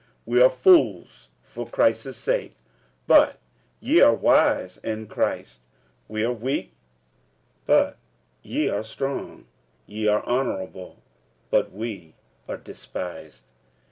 [0.01, 2.53] 46:004:010 We are fools for Christ's sake,
[3.05, 3.37] but
[3.79, 5.59] ye are wise in Christ;
[6.07, 6.73] we are weak,
[7.67, 7.99] but
[8.41, 9.45] ye are strong;
[9.85, 11.03] ye are honourable,
[11.51, 12.15] but we
[12.49, 13.43] are despised.